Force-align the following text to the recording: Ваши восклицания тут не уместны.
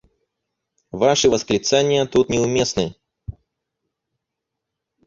Ваши 0.91 1.29
восклицания 1.29 2.07
тут 2.07 2.29
не 2.29 2.39
уместны. 2.39 2.95